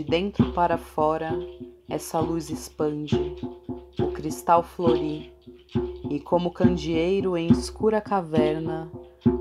[0.00, 1.38] dentro para fora,
[1.88, 3.36] essa luz expande,
[4.00, 5.30] o cristal flori,
[6.08, 8.90] e como candeeiro em escura caverna,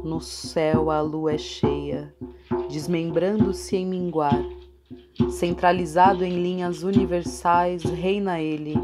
[0.04, 2.14] no céu a lua é cheia,
[2.70, 4.44] desmembrando-se em minguar.
[5.30, 8.76] Centralizado em linhas universais, reina ele,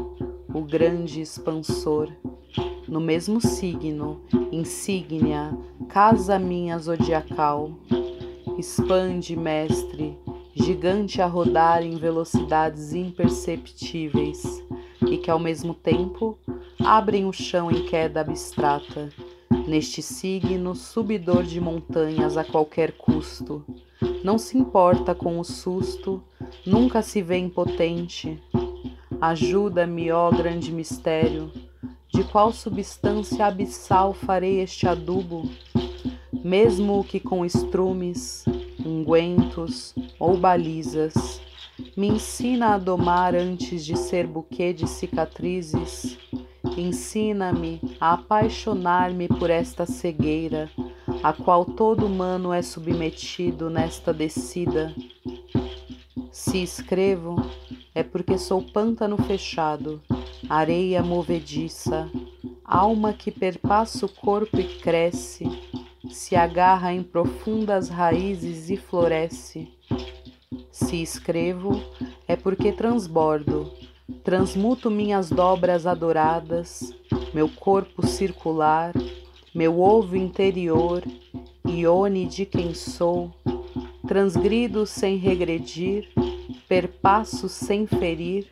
[0.54, 2.08] o grande expansor.
[2.86, 5.56] No mesmo signo, insígnia,
[5.88, 7.72] casa minha zodiacal.
[8.58, 10.18] Expande, mestre,
[10.58, 14.62] gigante a rodar em velocidades imperceptíveis
[15.08, 16.38] e que ao mesmo tempo
[16.84, 19.08] abrem o chão em queda abstrata.
[19.66, 23.64] Neste signo, subidor de montanhas a qualquer custo,
[24.22, 26.22] não se importa com o susto,
[26.66, 28.42] nunca se vê impotente.
[29.20, 31.50] Ajuda-me, ó grande mistério,
[32.12, 35.48] de qual substância abissal farei este adubo?
[36.44, 38.44] Mesmo que com estrumes,
[38.84, 41.40] ungüentos ou balizas,
[41.96, 46.18] me ensina a domar antes de ser buquê de cicatrizes.
[46.76, 50.70] Ensina-me a apaixonar-me por esta cegueira,
[51.22, 54.94] a qual todo humano é submetido nesta descida.
[56.30, 57.36] Se escrevo,
[57.94, 60.00] é porque sou pântano fechado,
[60.48, 62.08] areia movediça,
[62.64, 65.44] alma que perpassa o corpo e cresce,
[66.10, 69.68] se agarra em profundas raízes e floresce.
[70.70, 71.82] Se escrevo,
[72.26, 73.72] é porque transbordo,
[74.22, 76.94] transmuto minhas dobras adoradas,
[77.34, 78.92] meu corpo circular,
[79.54, 81.02] meu ovo interior,
[81.66, 83.34] ione de quem sou,
[84.06, 86.08] transgrido sem regredir,
[86.68, 88.46] perpasso sem ferir,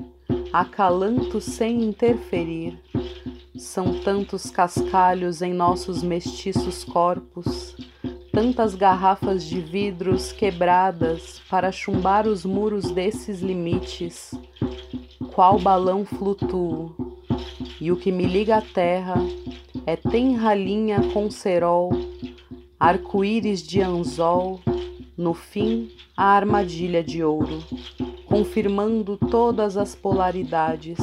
[0.52, 2.78] acalanto sem interferir.
[3.58, 7.74] São tantos cascalhos em nossos mestiços corpos,
[8.32, 14.32] tantas garrafas de vidros quebradas para chumbar os muros desses limites.
[15.34, 16.94] Qual balão flutuo?
[17.80, 19.16] E o que me liga à terra
[19.86, 21.90] é tenra linha com cerol,
[22.78, 24.60] arco-íris de anzol,
[25.16, 27.62] no fim a armadilha de ouro,
[28.36, 30.98] confirmando todas as polaridades,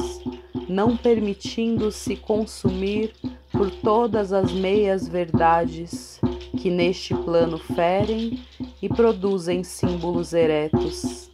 [0.68, 3.12] não permitindo-se consumir
[3.50, 6.20] por todas as meias verdades
[6.56, 8.38] que neste plano ferem
[8.80, 11.28] e produzem símbolos eretos.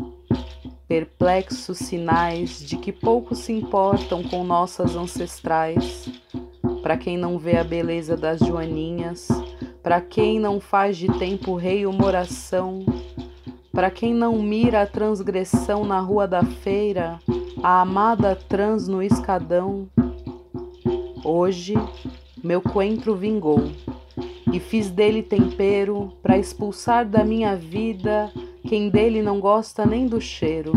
[0.89, 6.09] Perplexos sinais de que pouco se importam com nossas ancestrais.
[6.83, 9.29] Para quem não vê a beleza das joaninhas,
[9.83, 12.87] para quem não faz de tempo rei uma oração,
[13.73, 17.19] para quem não mira a transgressão na rua da feira,
[17.63, 19.89] a amada trans no escadão.
[21.25, 21.75] Hoje,
[22.43, 23.71] meu coentro vingou
[24.53, 28.33] e fiz dele tempero para expulsar da minha vida
[28.69, 30.73] quem dele não gosta nem do cheiro.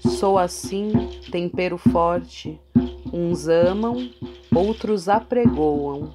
[0.00, 0.92] Sou assim,
[1.30, 2.60] tempero forte.
[3.12, 4.10] Uns amam,
[4.54, 6.14] outros apregoam.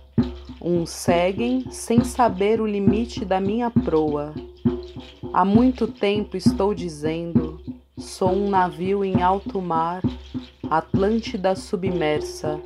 [0.62, 4.34] Uns seguem sem saber o limite da minha proa.
[5.34, 7.62] Há muito tempo estou dizendo:
[7.98, 10.02] sou um navio em alto mar,
[10.70, 12.60] Atlântida submersa,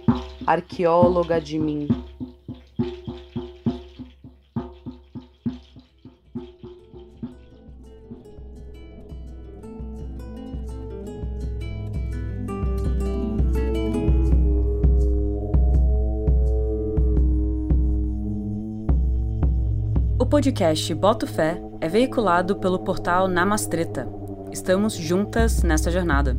[0.46, 1.88] arqueóloga de mim.
[20.18, 24.08] O podcast Boto Fé é veiculado pelo portal Namastreta.
[24.52, 26.38] Estamos juntas nessa jornada.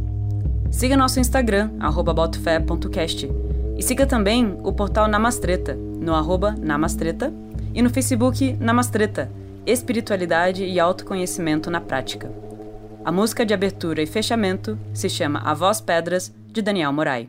[0.71, 1.69] Siga nosso Instagram,
[2.15, 3.29] botofé.cast.
[3.77, 7.35] E siga também o portal Namastreta, no arroba Namastreta,
[7.75, 9.31] e no Facebook Namastreta,
[9.67, 12.31] Espiritualidade e Autoconhecimento na Prática.
[13.05, 17.29] A música de abertura e fechamento se chama A Voz Pedras, de Daniel Morai.